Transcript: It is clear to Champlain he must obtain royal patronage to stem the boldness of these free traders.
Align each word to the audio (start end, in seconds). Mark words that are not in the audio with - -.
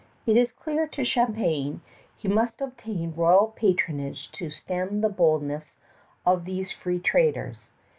It 0.25 0.35
is 0.35 0.51
clear 0.51 0.87
to 0.87 1.05
Champlain 1.05 1.81
he 2.17 2.27
must 2.27 2.59
obtain 2.59 3.13
royal 3.15 3.53
patronage 3.55 4.31
to 4.31 4.49
stem 4.49 5.01
the 5.01 5.09
boldness 5.09 5.75
of 6.25 6.45
these 6.45 6.71
free 6.71 6.97
traders. 6.97 7.69